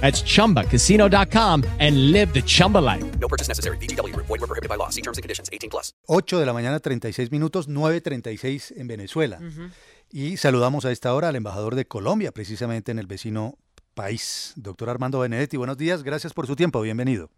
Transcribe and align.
That's 0.00 0.22
ChumbaCasino.com 0.22 1.64
and 1.78 2.12
live 2.12 2.32
the 2.32 2.42
Chumba 2.42 2.78
life. 2.80 3.02
No 3.18 3.28
purchase 3.28 3.48
necessary. 3.48 3.78
BGW. 3.78 4.14
Void 4.16 4.28
were 4.28 4.46
prohibited 4.46 4.68
by 4.68 4.76
law. 4.76 4.90
See 4.90 5.00
terms 5.00 5.16
and 5.18 5.22
conditions. 5.22 5.48
18 5.50 5.70
plus. 5.70 5.94
8 6.06 6.38
de 6.38 6.46
la 6.46 6.52
mañana, 6.52 6.80
36 6.80 7.30
minutos, 7.30 7.68
9.36 7.68 8.74
en 8.76 8.86
Venezuela. 8.86 9.38
Uh 9.40 9.44
-huh. 9.44 9.70
Y 10.10 10.36
saludamos 10.36 10.84
a 10.84 10.92
esta 10.92 11.12
hora 11.14 11.28
al 11.28 11.36
embajador 11.36 11.74
de 11.74 11.86
Colombia, 11.86 12.30
precisamente 12.30 12.92
en 12.92 12.98
el 12.98 13.06
vecino 13.06 13.58
país. 13.94 14.52
Doctor 14.56 14.90
Armando 14.90 15.20
Benedetti, 15.20 15.56
buenos 15.56 15.76
días, 15.76 16.02
gracias 16.02 16.32
por 16.34 16.46
su 16.46 16.54
tiempo, 16.56 16.80
bienvenido. 16.82 17.30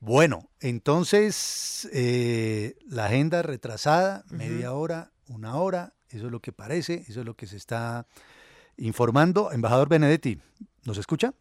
Bueno, 0.00 0.50
entonces 0.60 1.88
eh, 1.92 2.76
la 2.88 3.06
agenda 3.06 3.42
retrasada, 3.42 4.24
uh 4.26 4.32
-huh. 4.32 4.36
media 4.36 4.72
hora, 4.72 5.12
una 5.28 5.56
hora, 5.56 5.94
eso 6.08 6.26
es 6.26 6.32
lo 6.32 6.40
que 6.40 6.52
parece, 6.52 7.04
eso 7.08 7.20
es 7.20 7.26
lo 7.26 7.34
que 7.34 7.46
se 7.46 7.56
está 7.56 8.06
informando. 8.78 9.50
Embajador 9.52 9.88
Benedetti, 9.88 10.38
¿nos 10.86 10.98
escucha? 10.98 11.32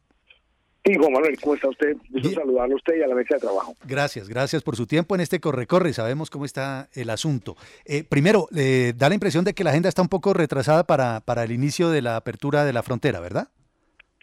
Sí, 0.86 0.94
Juan 0.94 1.14
Manuel, 1.14 1.36
¿cómo 1.42 1.56
está 1.56 1.68
usted? 1.68 1.98
Gusto 2.12 2.30
saludarlo 2.30 2.76
a 2.76 2.78
usted 2.78 2.98
y 2.98 3.02
a 3.02 3.08
la 3.08 3.16
mesa 3.16 3.36
de 3.36 3.42
trabajo. 3.42 3.74
Gracias, 3.88 4.30
gracias 4.30 4.62
por 4.62 4.76
su 4.76 4.86
tiempo 4.86 5.16
en 5.16 5.22
este 5.22 5.40
corre-corre. 5.40 5.94
Sabemos 5.94 6.30
cómo 6.30 6.46
está 6.46 6.90
el 6.94 7.10
asunto. 7.10 7.56
Eh, 7.86 8.04
primero, 8.08 8.48
eh, 8.56 8.94
da 8.96 9.10
la 9.10 9.16
impresión 9.16 9.44
de 9.46 9.54
que 9.54 9.64
la 9.64 9.72
agenda 9.72 9.90
está 9.90 10.04
un 10.04 10.10
poco 10.10 10.36
retrasada 10.36 10.84
para, 10.84 11.22
para 11.22 11.44
el 11.44 11.52
inicio 11.52 11.90
de 11.90 12.04
la 12.04 12.18
apertura 12.18 12.66
de 12.66 12.74
la 12.74 12.84
frontera, 12.84 13.20
¿verdad? 13.20 13.48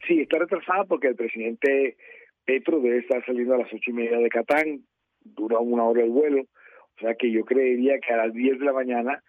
Sí, 0.06 0.20
está 0.20 0.38
retrasada 0.38 0.84
porque 0.84 1.08
el 1.08 1.16
presidente 1.16 1.96
Petro 2.44 2.78
debe 2.78 2.98
estar 2.98 3.26
saliendo 3.26 3.54
a 3.54 3.58
las 3.58 3.72
ocho 3.72 3.90
y 3.90 3.94
media 3.94 4.18
de 4.18 4.28
Catán, 4.28 4.84
dura 5.24 5.58
una 5.58 5.82
hora 5.82 6.04
el 6.04 6.10
vuelo, 6.10 6.42
o 6.42 7.00
sea 7.00 7.16
que 7.16 7.32
yo 7.32 7.44
creería 7.44 7.98
que 7.98 8.12
a 8.12 8.18
las 8.18 8.32
diez 8.32 8.58
de 8.60 8.64
la 8.64 8.72
mañana 8.72 9.20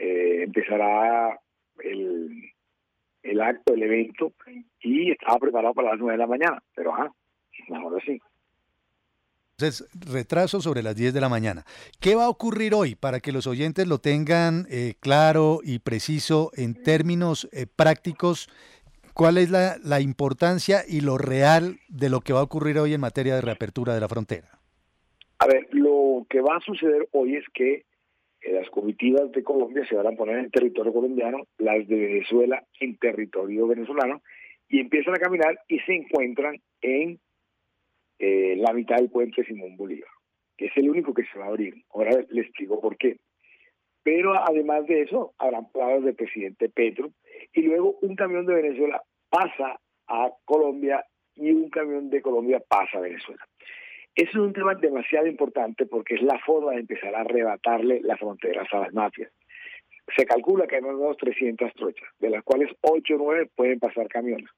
eh, 0.00 0.42
empezará 0.42 1.40
el, 1.82 2.53
el 3.24 3.40
acto, 3.40 3.74
el 3.74 3.82
evento, 3.82 4.32
y 4.80 5.10
estaba 5.10 5.38
preparado 5.38 5.74
para 5.74 5.90
las 5.90 5.98
nueve 5.98 6.12
de 6.12 6.18
la 6.18 6.26
mañana, 6.26 6.62
pero 6.74 6.92
ajá, 6.92 7.12
mejor 7.68 8.00
así. 8.00 8.20
Entonces, 9.56 9.88
retraso 10.12 10.60
sobre 10.60 10.82
las 10.82 10.96
10 10.96 11.14
de 11.14 11.20
la 11.20 11.28
mañana. 11.28 11.64
¿Qué 12.00 12.16
va 12.16 12.24
a 12.24 12.28
ocurrir 12.28 12.74
hoy 12.74 12.96
para 12.96 13.20
que 13.20 13.30
los 13.30 13.46
oyentes 13.46 13.86
lo 13.86 13.98
tengan 13.98 14.66
eh, 14.68 14.94
claro 14.98 15.60
y 15.62 15.78
preciso 15.78 16.50
en 16.56 16.74
términos 16.74 17.48
eh, 17.52 17.66
prácticos? 17.66 18.50
¿Cuál 19.14 19.38
es 19.38 19.50
la, 19.50 19.76
la 19.84 20.00
importancia 20.00 20.80
y 20.88 21.02
lo 21.02 21.18
real 21.18 21.78
de 21.88 22.10
lo 22.10 22.20
que 22.20 22.32
va 22.32 22.40
a 22.40 22.42
ocurrir 22.42 22.78
hoy 22.78 22.94
en 22.94 23.00
materia 23.00 23.36
de 23.36 23.42
reapertura 23.42 23.94
de 23.94 24.00
la 24.00 24.08
frontera? 24.08 24.58
A 25.38 25.46
ver, 25.46 25.68
lo 25.70 26.26
que 26.28 26.40
va 26.40 26.56
a 26.56 26.60
suceder 26.60 27.08
hoy 27.12 27.36
es 27.36 27.44
que 27.54 27.84
las 28.52 28.68
comitivas 28.70 29.30
de 29.32 29.42
Colombia 29.42 29.86
se 29.86 29.94
van 29.94 30.06
a 30.06 30.16
poner 30.16 30.38
en 30.38 30.50
territorio 30.50 30.92
colombiano, 30.92 31.46
las 31.58 31.86
de 31.88 31.96
Venezuela 31.96 32.62
en 32.80 32.96
territorio 32.98 33.66
venezolano, 33.66 34.22
y 34.68 34.80
empiezan 34.80 35.14
a 35.14 35.18
caminar 35.18 35.58
y 35.68 35.78
se 35.80 35.94
encuentran 35.94 36.60
en 36.80 37.18
eh, 38.18 38.54
la 38.56 38.72
mitad 38.72 38.96
del 38.96 39.10
puente 39.10 39.44
Simón 39.44 39.76
Bolívar, 39.76 40.08
que 40.56 40.66
es 40.66 40.76
el 40.76 40.90
único 40.90 41.14
que 41.14 41.24
se 41.24 41.38
va 41.38 41.46
a 41.46 41.48
abrir. 41.48 41.74
Ahora 41.92 42.10
les 42.30 42.46
explico 42.46 42.80
por 42.80 42.96
qué. 42.96 43.18
Pero 44.02 44.34
además 44.34 44.86
de 44.86 45.02
eso, 45.02 45.34
habrán 45.38 45.70
palabras 45.72 46.04
del 46.04 46.14
presidente 46.14 46.68
Petro, 46.68 47.10
y 47.52 47.62
luego 47.62 47.98
un 48.02 48.14
camión 48.14 48.44
de 48.46 48.54
Venezuela 48.54 49.02
pasa 49.30 49.80
a 50.06 50.30
Colombia 50.44 51.04
y 51.34 51.50
un 51.50 51.70
camión 51.70 52.10
de 52.10 52.20
Colombia 52.20 52.62
pasa 52.68 52.98
a 52.98 53.00
Venezuela. 53.00 53.44
Eso 54.14 54.30
es 54.30 54.36
un 54.36 54.52
tema 54.52 54.74
demasiado 54.74 55.26
importante 55.26 55.86
porque 55.86 56.14
es 56.14 56.22
la 56.22 56.38
forma 56.40 56.72
de 56.72 56.80
empezar 56.80 57.14
a 57.14 57.20
arrebatarle 57.20 58.00
las 58.02 58.18
fronteras 58.18 58.68
a 58.72 58.80
las 58.80 58.94
mafias. 58.94 59.32
Se 60.16 60.24
calcula 60.24 60.66
que 60.66 60.76
hay 60.76 60.82
más 60.82 60.94
o 60.94 60.98
menos 60.98 61.16
300 61.16 61.72
trochas, 61.74 62.08
de 62.20 62.30
las 62.30 62.44
cuales 62.44 62.70
8 62.82 63.14
o 63.14 63.18
9 63.18 63.50
pueden 63.56 63.80
pasar 63.80 64.06
camiones. 64.08 64.48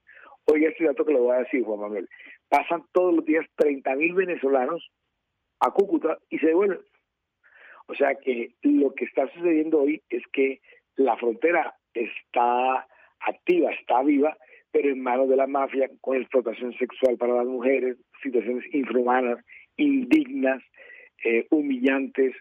Oiga 0.44 0.68
este 0.68 0.84
dato 0.84 1.04
que 1.04 1.12
le 1.12 1.20
voy 1.20 1.34
a 1.34 1.40
decir, 1.40 1.64
Juan 1.64 1.80
Manuel. 1.80 2.08
Pasan 2.48 2.84
todos 2.92 3.14
los 3.14 3.24
días 3.24 3.46
30 3.56 3.94
mil 3.96 4.14
venezolanos 4.14 4.90
a 5.60 5.70
Cúcuta 5.70 6.18
y 6.28 6.38
se 6.38 6.48
devuelven. 6.48 6.80
O 7.86 7.94
sea 7.94 8.14
que 8.16 8.54
lo 8.62 8.92
que 8.94 9.04
está 9.04 9.28
sucediendo 9.32 9.80
hoy 9.80 10.02
es 10.10 10.22
que 10.32 10.60
la 10.96 11.16
frontera 11.16 11.74
está 11.94 12.86
activa, 13.20 13.70
está 13.72 14.02
viva, 14.02 14.36
pero 14.76 14.90
en 14.90 15.00
manos 15.00 15.26
de 15.30 15.36
la 15.36 15.46
mafia, 15.46 15.88
con 16.02 16.18
explotación 16.18 16.74
sexual 16.74 17.16
para 17.16 17.36
las 17.36 17.46
mujeres, 17.46 17.96
situaciones 18.22 18.62
infrahumanas, 18.74 19.42
indignas, 19.78 20.62
eh, 21.24 21.46
humillantes 21.48 22.34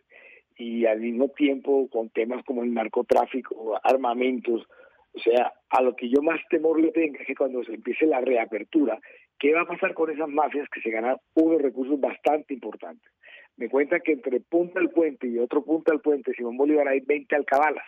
y 0.57 0.85
al 0.85 0.99
mismo 0.99 1.29
tiempo 1.29 1.87
con 1.89 2.09
temas 2.09 2.43
como 2.43 2.63
el 2.63 2.73
narcotráfico, 2.73 3.79
armamentos. 3.81 4.67
O 5.13 5.19
sea, 5.19 5.53
a 5.69 5.81
lo 5.81 5.95
que 5.95 6.09
yo 6.09 6.21
más 6.21 6.41
temor 6.49 6.81
le 6.81 6.91
tengo 6.91 7.15
es 7.21 7.25
que 7.25 7.35
cuando 7.35 7.63
se 7.63 7.75
empiece 7.75 8.05
la 8.05 8.19
reapertura, 8.19 8.99
¿qué 9.39 9.53
va 9.53 9.61
a 9.61 9.67
pasar 9.67 9.93
con 9.93 10.11
esas 10.11 10.27
mafias 10.27 10.67
que 10.67 10.81
se 10.81 10.89
ganan 10.89 11.15
unos 11.35 11.61
recursos 11.61 11.97
bastante 12.01 12.53
importantes? 12.53 13.09
Me 13.55 13.69
cuenta 13.69 14.01
que 14.01 14.11
entre 14.11 14.41
punta 14.41 14.81
del 14.81 14.89
puente 14.89 15.25
y 15.25 15.39
otro 15.39 15.63
punta 15.63 15.93
del 15.93 16.01
puente, 16.01 16.33
Simón 16.33 16.57
Bolívar, 16.57 16.89
hay 16.89 16.99
20 16.99 17.33
alcabalas, 17.33 17.85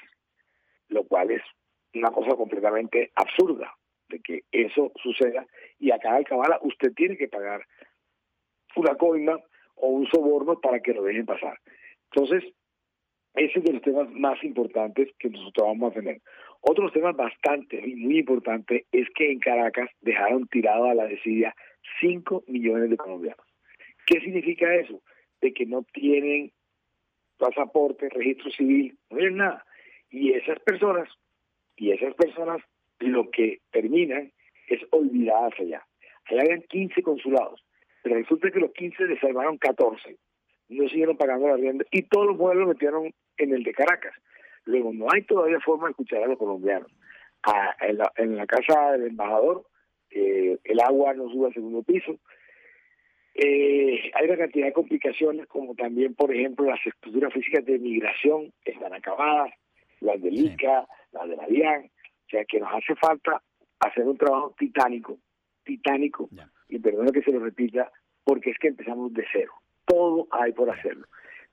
lo 0.87 1.03
cual 1.03 1.31
es 1.31 1.41
una 1.93 2.11
cosa 2.11 2.37
completamente 2.37 3.11
absurda 3.13 3.75
de 4.09 4.19
que 4.19 4.43
eso 4.51 4.91
suceda 5.01 5.45
y 5.79 5.91
a 5.91 5.99
cada 5.99 6.17
alcabala 6.17 6.59
usted 6.61 6.93
tiene 6.93 7.17
que 7.17 7.27
pagar 7.27 7.61
una 8.75 8.95
coima 8.95 9.39
o 9.75 9.87
un 9.87 10.07
soborno 10.07 10.59
para 10.59 10.79
que 10.79 10.93
lo 10.93 11.03
dejen 11.03 11.25
pasar. 11.25 11.59
Entonces, 12.11 12.43
ese 13.35 13.59
es 13.59 13.65
de 13.65 13.73
los 13.73 13.81
temas 13.81 14.09
más 14.11 14.43
importantes 14.43 15.09
que 15.19 15.29
nosotros 15.29 15.67
vamos 15.67 15.91
a 15.91 15.99
tener. 15.99 16.21
Otros 16.61 16.91
temas 16.91 17.15
bastante 17.15 17.79
y 17.85 17.95
muy 17.95 18.19
importante 18.19 18.85
es 18.91 19.07
que 19.15 19.31
en 19.31 19.39
Caracas 19.39 19.89
dejaron 20.01 20.47
tirado 20.47 20.85
a 20.85 20.95
la 20.95 21.05
desidia 21.05 21.55
5 22.01 22.45
millones 22.47 22.89
de 22.89 22.97
colombianos. 22.97 23.45
¿Qué 24.05 24.19
significa 24.21 24.73
eso? 24.75 25.01
De 25.41 25.53
que 25.53 25.65
no 25.65 25.83
tienen 25.93 26.51
pasaporte, 27.37 28.09
registro 28.09 28.49
civil, 28.51 28.97
no 29.11 29.17
tienen 29.17 29.37
nada. 29.37 29.65
Y 30.09 30.33
esas 30.33 30.59
personas, 30.61 31.07
y 31.75 31.91
esas 31.91 32.15
personas 32.15 32.61
lo 32.99 33.29
que 33.29 33.59
terminan 33.71 34.31
es 34.67 34.81
olvidadas 34.91 35.53
allá. 35.59 35.85
Allá 36.25 36.41
habían 36.41 36.61
15 36.63 37.01
consulados, 37.03 37.63
pero 38.03 38.15
resulta 38.15 38.51
que 38.51 38.59
los 38.59 38.71
15 38.73 39.05
les 39.05 39.19
salvaron 39.19 39.57
14. 39.57 40.17
No 40.69 40.89
siguieron 40.89 41.17
pagando 41.17 41.47
la 41.47 41.55
rienda 41.55 41.85
y 41.91 42.03
todos 42.03 42.27
los 42.27 42.37
vuelos 42.37 42.63
lo 42.63 42.73
metieron 42.73 43.13
en 43.37 43.53
el 43.53 43.63
de 43.63 43.73
Caracas. 43.73 44.13
Luego, 44.65 44.91
no 44.93 45.07
hay 45.13 45.23
todavía 45.23 45.59
forma 45.61 45.87
de 45.87 45.91
escuchar 45.91 46.23
a 46.23 46.27
los 46.27 46.37
colombianos. 46.37 46.91
A, 47.43 47.75
en, 47.79 47.97
la, 47.97 48.11
en, 48.17 48.35
la, 48.35 48.45
casa 48.45 48.91
del 48.93 49.07
embajador, 49.07 49.65
eh, 50.09 50.57
el 50.63 50.79
agua 50.81 51.13
no 51.13 51.29
sube 51.29 51.47
al 51.47 51.53
segundo 51.53 51.83
piso. 51.83 52.19
Eh, 53.33 54.11
hay 54.13 54.25
una 54.25 54.37
cantidad 54.37 54.65
de 54.65 54.73
complicaciones, 54.73 55.47
como 55.47 55.75
también, 55.75 56.15
por 56.15 56.33
ejemplo, 56.33 56.65
las 56.65 56.85
estructuras 56.85 57.31
físicas 57.31 57.63
de 57.65 57.77
migración 57.77 58.51
están 58.65 58.93
acabadas, 58.93 59.53
las 60.01 60.21
del 60.21 60.37
ICA, 60.37 60.87
las 61.11 61.29
de 61.29 61.35
la 61.35 61.45
DIAN. 61.47 61.89
O 62.27 62.29
sea 62.29 62.43
que 62.45 62.59
nos 62.59 62.69
hace 62.73 62.93
falta 62.95 63.41
hacer 63.79 64.05
un 64.05 64.17
trabajo 64.17 64.53
titánico, 64.57 65.17
titánico, 65.63 66.27
yeah. 66.31 66.51
y 66.67 66.79
perdona 66.79 67.11
que 67.11 67.21
se 67.21 67.31
lo 67.31 67.39
repita, 67.39 67.89
porque 68.23 68.49
es 68.49 68.57
que 68.59 68.67
empezamos 68.67 69.13
de 69.13 69.25
cero. 69.31 69.53
Todo 69.85 70.27
hay 70.31 70.51
por 70.51 70.69
hacerlo. 70.69 71.07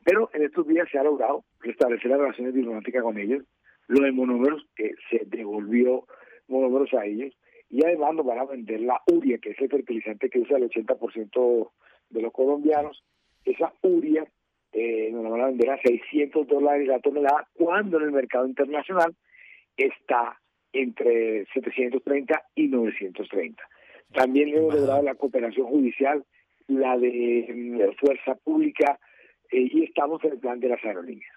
Pero 0.05 0.31
en 0.33 0.43
estos 0.43 0.67
días 0.67 0.89
se 0.91 0.99
ha 0.99 1.05
logrado 1.05 1.45
restablecer 1.61 2.11
las 2.11 2.21
relaciones 2.21 2.55
diplomáticas 2.55 3.03
con 3.03 3.19
ellos, 3.19 3.45
lo 3.87 4.05
de 4.05 4.13
monómeros, 4.13 4.67
que 4.75 4.95
se 5.11 5.23
devolvió 5.27 6.07
monómeros 6.49 6.93
a 6.95 7.07
ellos, 7.07 7.33
y 7.71 7.85
además 7.85 8.15
nos 8.15 8.27
van 8.27 8.39
a 8.39 8.45
vender 8.45 8.81
la 8.81 9.01
uria, 9.07 9.39
que 9.39 9.51
es 9.51 9.61
el 9.61 9.71
fertilizante 9.71 10.29
que 10.29 10.41
usa 10.41 10.59
el 10.59 10.69
80% 10.69 11.71
de 12.11 12.23
los 12.23 12.33
colombianos. 12.33 13.03
Esa 13.45 13.73
uria 13.83 14.27
eh, 14.73 15.11
nos 15.13 15.23
la 15.23 15.31
van 15.31 15.41
a 15.41 15.47
vender 15.47 15.71
a 15.71 15.81
600 15.81 16.47
dólares 16.49 16.89
la 16.89 16.99
tonelada, 16.99 17.49
cuando 17.55 17.99
en 17.99 18.05
el 18.05 18.13
mercado 18.13 18.47
internacional 18.47 19.15
está 19.77 20.41
entre 20.75 21.47
730 21.53 22.43
y 22.55 22.69
930. 22.69 23.63
También 24.13 24.49
hemos 24.51 24.75
logrado 24.75 25.03
la 25.03 25.15
cooperación 25.15 25.67
judicial, 25.67 26.25
la 26.69 26.97
de 26.99 27.47
mm, 27.53 27.97
fuerza 27.99 28.35
pública, 28.37 28.99
eh, 29.51 29.69
y 29.73 29.85
estamos 29.85 30.23
en 30.25 30.33
el 30.33 30.39
plan 30.39 30.61
de 30.61 30.69
las 30.69 30.85
aerolíneas. 30.85 31.34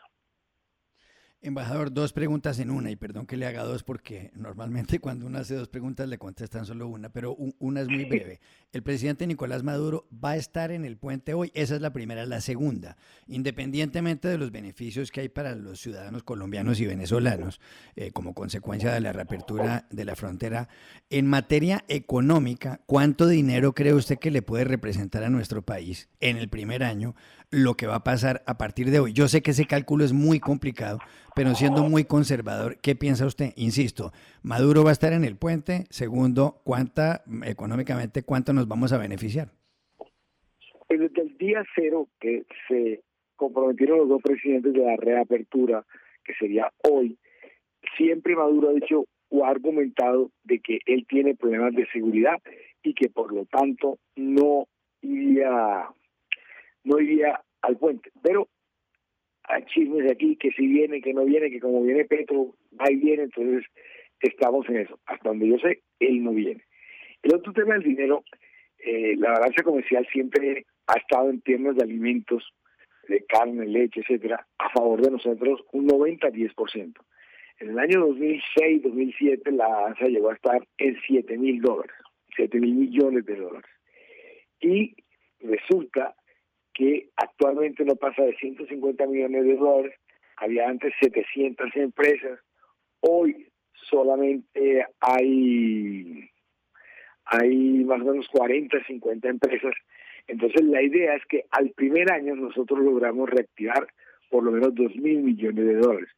Embajador, 1.40 1.94
dos 1.94 2.14
preguntas 2.14 2.58
en 2.58 2.72
una, 2.72 2.90
y 2.90 2.96
perdón 2.96 3.28
que 3.28 3.38
le 3.38 3.46
haga 3.46 3.64
dos 3.64 3.84
porque 3.84 4.32
normalmente 4.34 4.98
cuando 5.00 5.28
uno 5.28 5.38
hace 5.38 5.54
dos 5.54 5.70
preguntas 5.70 6.10
le 6.10 6.18
contestan 6.18 6.66
solo 6.66 6.88
una, 6.88 7.10
pero 7.10 7.38
una 7.60 7.82
es 7.82 7.88
muy 7.88 8.06
breve. 8.06 8.40
El 8.74 8.82
presidente 8.82 9.28
Nicolás 9.28 9.62
Maduro 9.62 10.08
va 10.12 10.32
a 10.32 10.36
estar 10.36 10.72
en 10.72 10.84
el 10.84 10.98
puente 10.98 11.36
hoy, 11.36 11.52
esa 11.54 11.76
es 11.76 11.82
la 11.82 11.94
primera. 11.94 12.26
La 12.26 12.42
segunda, 12.42 12.98
independientemente 13.28 14.28
de 14.28 14.40
los 14.40 14.52
beneficios 14.52 15.12
que 15.12 15.22
hay 15.22 15.30
para 15.30 15.56
los 15.56 15.80
ciudadanos 15.80 16.24
colombianos 16.24 16.80
y 16.80 16.88
venezolanos 16.88 17.62
eh, 17.96 18.12
como 18.12 18.34
consecuencia 18.34 18.92
de 18.92 19.00
la 19.00 19.14
reapertura 19.14 19.86
de 19.92 20.06
la 20.06 20.16
frontera, 20.16 20.70
en 21.12 21.28
materia 21.28 21.86
económica, 21.88 22.82
¿cuánto 22.88 23.28
dinero 23.28 23.74
cree 23.74 23.94
usted 23.94 24.18
que 24.18 24.32
le 24.32 24.42
puede 24.42 24.64
representar 24.64 25.24
a 25.24 25.30
nuestro 25.30 25.62
país 25.62 26.10
en 26.20 26.38
el 26.38 26.50
primer 26.50 26.84
año 26.84 27.16
lo 27.52 27.78
que 27.78 27.88
va 27.88 27.96
a 27.96 28.04
pasar 28.04 28.44
a 28.48 28.58
partir 28.58 28.90
de 28.90 29.00
hoy? 29.00 29.14
Yo 29.14 29.28
sé 29.28 29.44
que 29.44 29.52
ese 29.52 29.66
cálculo 29.66 30.04
es 30.04 30.14
muy 30.14 30.40
complicado 30.40 31.00
pero 31.38 31.54
siendo 31.54 31.84
muy 31.84 32.04
conservador, 32.04 32.78
¿qué 32.82 32.96
piensa 32.96 33.28
usted? 33.28 33.54
Insisto, 33.58 34.12
Maduro 34.42 34.84
va 34.84 34.90
a 34.90 34.94
estar 34.94 35.14
en 35.14 35.24
el 35.24 35.36
puente. 35.36 35.86
Segundo, 35.92 36.62
¿cuánta 36.64 37.24
económicamente 37.46 38.24
cuánto 38.24 38.54
nos 38.54 38.68
vamos 38.68 38.92
a 38.92 38.98
beneficiar? 38.98 39.50
Pues 40.88 41.00
desde 41.00 41.22
el 41.22 41.38
día 41.38 41.64
cero 41.76 42.08
que 42.20 42.44
se 42.68 43.04
comprometieron 43.36 44.00
los 44.00 44.10
dos 44.10 44.22
presidentes 44.24 44.74
de 44.74 44.80
la 44.80 44.96
reapertura, 44.98 45.86
que 46.24 46.34
sería 46.34 46.72
hoy, 46.90 47.20
siempre 47.96 48.36
Maduro 48.36 48.70
ha 48.70 48.74
dicho 48.74 49.06
o 49.30 49.46
ha 49.46 49.50
argumentado 49.50 50.32
de 50.44 50.60
que 50.60 50.80
él 50.88 51.06
tiene 51.08 51.36
problemas 51.36 51.76
de 51.76 51.86
seguridad 51.94 52.38
y 52.82 52.96
que 52.96 53.10
por 53.10 53.32
lo 53.32 53.46
tanto 53.46 54.00
no 54.16 54.66
iría 55.02 55.88
no 56.84 57.00
iría 57.00 57.42
al 57.62 57.78
puente. 57.78 58.10
Pero 58.24 58.48
hay 59.48 59.64
chismes 59.66 60.04
de 60.06 60.12
aquí, 60.12 60.36
que 60.36 60.52
si 60.52 60.68
viene, 60.68 61.02
que 61.02 61.14
no 61.14 61.26
viene, 61.26 61.50
que 61.50 61.60
como 61.60 61.82
viene 61.82 62.06
Petro, 62.06 62.56
va 62.80 62.92
y 62.92 62.98
viene, 62.98 63.24
entonces 63.24 63.66
estamos 64.20 64.68
en 64.70 64.78
eso. 64.78 65.00
Hasta 65.06 65.30
donde 65.30 65.48
yo 65.48 65.58
sé, 65.60 65.82
él 66.00 66.24
no 66.24 66.32
viene. 66.32 66.64
El 67.24 67.36
otro 67.36 67.54
tema 67.54 67.74
del 67.76 67.84
dinero, 67.84 68.24
eh, 68.80 69.16
la 69.18 69.32
balanza 69.32 69.64
comercial 69.64 70.06
siempre 70.12 70.66
ha 70.88 71.00
estado 71.00 71.30
en 71.30 71.42
términos 71.42 71.78
de 71.78 71.84
alimentos, 71.84 72.54
de 73.08 73.24
carne, 73.26 73.66
leche, 73.66 74.02
etcétera, 74.02 74.46
a 74.58 74.70
favor 74.70 75.02
de 75.02 75.12
nosotros 75.12 75.64
un 75.72 75.88
90-10%. 75.88 76.94
En 77.60 77.70
el 77.70 77.80
año 77.80 78.08
2006-2007 78.08 79.52
la 79.52 79.68
balanza 79.68 80.06
llegó 80.06 80.30
a 80.30 80.36
estar 80.36 80.68
en 80.78 80.98
7 81.08 81.38
mil 81.38 81.62
dólares, 81.62 81.96
7 82.36 82.60
mil 82.60 82.76
millones 82.76 83.26
de 83.26 83.36
dólares. 83.36 83.72
Y 84.60 84.96
resulta 85.40 86.16
que 86.78 87.10
actualmente 87.16 87.84
no 87.84 87.96
pasa 87.96 88.24
de 88.24 88.36
150 88.36 89.08
millones 89.08 89.46
de 89.46 89.56
dólares, 89.56 90.00
había 90.36 90.70
antes 90.70 90.94
700 91.02 91.76
empresas, 91.76 92.40
hoy 93.00 93.48
solamente 93.90 94.86
hay, 95.00 96.30
hay 97.26 97.84
más 97.84 98.02
o 98.02 98.06
menos 98.06 98.28
40, 98.28 98.84
50 98.86 99.28
empresas, 99.28 99.74
entonces 100.28 100.64
la 100.66 100.84
idea 100.84 101.16
es 101.16 101.26
que 101.26 101.46
al 101.50 101.72
primer 101.72 102.12
año 102.12 102.36
nosotros 102.36 102.80
logramos 102.80 103.28
reactivar 103.28 103.88
por 104.30 104.44
lo 104.44 104.52
menos 104.52 104.76
2 104.76 104.98
mil 104.98 105.24
millones 105.24 105.66
de 105.66 105.76
dólares. 105.78 106.10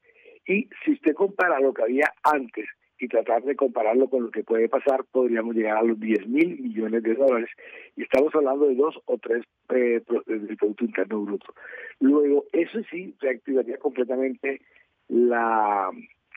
Y 0.45 0.67
si 0.83 0.91
usted 0.91 1.13
compara 1.13 1.59
lo 1.61 1.73
que 1.73 1.83
había 1.83 2.11
antes 2.23 2.67
y 2.97 3.07
tratar 3.07 3.43
de 3.43 3.55
compararlo 3.55 4.09
con 4.09 4.23
lo 4.23 4.31
que 4.31 4.43
puede 4.43 4.67
pasar, 4.67 5.05
podríamos 5.09 5.55
llegar 5.55 5.77
a 5.77 5.83
los 5.83 5.97
10 5.97 6.27
mil 6.27 6.59
millones 6.59 7.03
de 7.03 7.13
dólares. 7.13 7.49
Y 7.95 8.03
estamos 8.03 8.33
hablando 8.35 8.67
de 8.67 8.75
dos 8.75 8.99
o 9.05 9.17
tres 9.19 9.45
eh, 9.69 10.01
del 10.25 10.57
Producto 10.57 10.85
Interno 10.85 11.21
Bruto. 11.21 11.53
Luego, 11.99 12.45
eso 12.51 12.79
sí 12.89 13.15
reactivaría 13.19 13.77
completamente 13.77 14.61
la, 15.07 15.91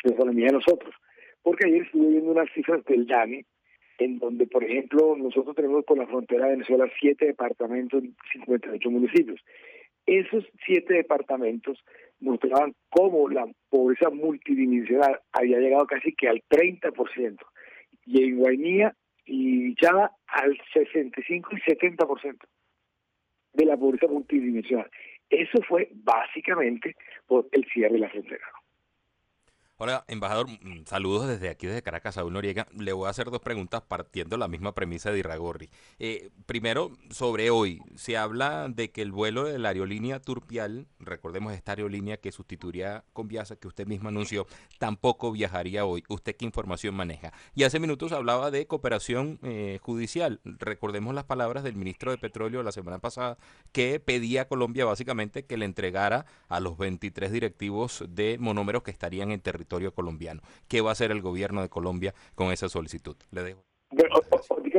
economía 0.05 0.47
de 0.47 0.55
nosotros. 0.55 0.95
Porque 1.43 1.67
ayer 1.67 1.83
estuve 1.83 2.09
viendo 2.09 2.31
unas 2.31 2.51
cifras 2.53 2.85
del 2.85 3.07
DANE, 3.07 3.47
en 3.99 4.19
donde, 4.19 4.47
por 4.47 4.65
ejemplo, 4.65 5.17
nosotros 5.17 5.55
tenemos 5.55 5.85
por 5.85 5.99
la 5.99 6.07
frontera 6.07 6.47
de 6.47 6.53
Venezuela 6.53 6.91
siete 7.01 7.27
departamentos 7.27 8.03
en 8.03 8.17
58 8.33 8.91
municipios. 8.91 9.41
Esos 10.07 10.45
siete 10.67 10.95
departamentos 10.95 11.79
mostraban 12.21 12.75
cómo 12.91 13.29
la 13.29 13.47
pobreza 13.71 14.11
multidimensional 14.11 15.21
había 15.33 15.59
llegado 15.59 15.87
casi 15.87 16.13
que 16.15 16.29
al 16.29 16.43
30%, 16.51 17.39
y 18.07 18.25
en 18.25 18.39
Guainía 18.39 18.97
y 19.25 19.75
Chava 19.77 20.11
al 20.27 20.59
65 20.75 21.51
y 21.53 21.71
70% 21.71 22.37
de 23.53 23.65
la 23.65 23.77
pobreza 23.77 24.07
multidimensional. 24.07 24.91
Eso 25.29 25.59
fue 25.67 25.89
básicamente 25.93 26.97
por 27.27 27.49
el 27.53 27.65
cierre 27.73 27.95
de 27.95 28.01
la 28.01 28.11
frontera. 28.11 28.45
Hola, 29.85 30.05
embajador, 30.07 30.49
mm, 30.49 30.85
saludos 30.87 31.27
desde 31.27 31.49
aquí, 31.49 31.67
desde 31.67 31.83
Caracas, 31.83 32.15
Saúl 32.15 32.33
Noriega. 32.33 32.69
Le 32.79 32.93
voy 32.93 33.09
a 33.09 33.11
hacer 33.11 33.33
dos 33.33 33.41
preguntas 33.41 33.83
partiendo 33.83 34.37
la 34.37 34.47
misma 34.47 34.77
premisa 34.77 35.11
de 35.11 35.19
Iragorri. 35.19 35.71
Eh, 35.99 36.31
primero, 36.47 36.93
sobre 37.11 37.51
hoy, 37.51 37.83
se 37.97 38.17
habla 38.17 38.69
de 38.69 38.93
que 38.93 39.03
el 39.03 39.11
vuelo 39.11 39.43
de 39.43 39.59
la 39.59 39.71
aerolínea 39.71 40.21
Turpial, 40.21 40.87
recordemos 41.01 41.53
esta 41.53 41.73
aerolínea 41.73 42.19
que 42.19 42.31
sustituiría 42.31 43.03
con 43.13 43.27
Viasa, 43.27 43.57
que 43.57 43.67
usted 43.67 43.89
mismo 43.89 44.09
anunció, 44.09 44.47
tampoco 44.79 45.33
viajaría 45.33 45.85
hoy. 45.85 46.05
¿Usted 46.09 46.37
qué 46.37 46.45
información 46.45 46.95
maneja? 46.95 47.33
Y 47.57 47.65
hace 47.65 47.81
minutos 47.81 48.13
hablaba 48.13 48.53
de 48.53 48.69
cooperación 48.69 49.41
eh, 49.43 49.81
judicial. 49.83 50.41
Recordemos 50.45 51.13
las 51.13 51.25
palabras 51.25 51.65
del 51.65 51.75
ministro 51.75 52.13
de 52.13 52.19
Petróleo 52.19 52.63
la 52.63 52.71
semana 52.71 53.01
pasada, 53.01 53.37
que 53.73 53.99
pedía 53.99 54.43
a 54.43 54.45
Colombia 54.45 54.85
básicamente 54.85 55.45
que 55.45 55.57
le 55.57 55.65
entregara 55.65 56.25
a 56.49 56.61
los 56.61 56.79
23 56.79 57.33
directivos 57.33 58.05
de 58.09 58.37
monómeros 58.39 58.85
que 58.85 58.93
estarían 58.93 59.33
en 59.33 59.41
territorio 59.41 59.72
colombiano. 59.93 60.43
¿Qué 60.69 60.81
va 60.81 60.91
a 60.91 60.93
hacer 60.93 61.11
el 61.11 61.23
gobierno 61.23 61.63
de 61.63 61.69
Colombia 61.69 62.15
con 62.35 62.53
esa 62.53 62.69
solicitud? 62.69 63.17
Le 63.31 63.43
dejo. 63.43 63.65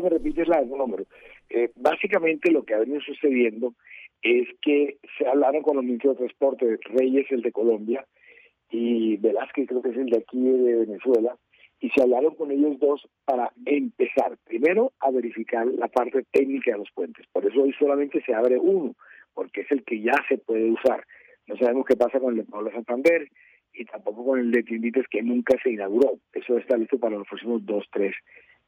me 0.01 0.09
repites 0.09 0.47
la 0.47 0.61
número. 0.61 1.05
Eh, 1.49 1.71
básicamente 1.75 2.51
lo 2.51 2.63
que 2.63 2.73
ha 2.73 2.79
venido 2.79 3.01
sucediendo 3.01 3.73
es 4.21 4.47
que 4.61 4.97
se 5.17 5.27
hablaron 5.27 5.61
con 5.61 5.75
los 5.75 5.85
ministros 5.85 6.15
de 6.15 6.25
Transporte, 6.25 6.79
Reyes, 6.85 7.25
el 7.29 7.41
de 7.41 7.51
Colombia, 7.51 8.05
y 8.69 9.17
Velázquez, 9.17 9.67
creo 9.67 9.81
que 9.81 9.89
es 9.89 9.97
el 9.97 10.07
de 10.07 10.17
aquí 10.17 10.41
de 10.41 10.75
Venezuela, 10.75 11.37
y 11.79 11.89
se 11.89 12.01
hablaron 12.01 12.33
con 12.35 12.49
ellos 12.49 12.79
dos 12.79 13.07
para 13.25 13.51
empezar, 13.65 14.37
primero, 14.45 14.93
a 14.99 15.11
verificar 15.11 15.67
la 15.67 15.89
parte 15.89 16.25
técnica 16.31 16.71
de 16.71 16.77
los 16.77 16.91
puentes. 16.91 17.27
Por 17.33 17.45
eso 17.45 17.61
hoy 17.61 17.73
solamente 17.77 18.23
se 18.25 18.33
abre 18.33 18.57
uno, 18.57 18.95
porque 19.33 19.61
es 19.61 19.71
el 19.71 19.83
que 19.83 20.01
ya 20.01 20.15
se 20.29 20.37
puede 20.37 20.71
usar. 20.71 21.05
No 21.45 21.57
sabemos 21.57 21.85
qué 21.85 21.97
pasa 21.97 22.19
con 22.21 22.31
el 22.33 22.45
de 22.45 22.49
Pablo 22.49 22.71
Santander, 22.71 23.27
y 23.73 23.85
tampoco 23.85 24.25
con 24.25 24.39
el 24.39 24.51
de 24.51 24.63
Tiendites 24.63 25.07
que 25.09 25.21
nunca 25.21 25.55
se 25.63 25.71
inauguró. 25.71 26.19
Eso 26.31 26.57
está 26.57 26.77
listo 26.77 26.99
para 26.99 27.17
los 27.17 27.27
próximos 27.27 27.65
dos, 27.65 27.85
tres 27.91 28.15